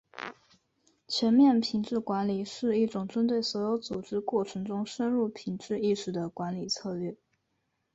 [1.07, 7.15] 全面品质管理是一种针对所有组织过程中深入品质意识的管理策略。